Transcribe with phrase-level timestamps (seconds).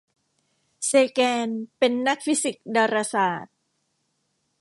[0.85, 1.47] เซแกน
[1.77, 3.55] เป็นนักฟิสิกส์ดาราศาสตร์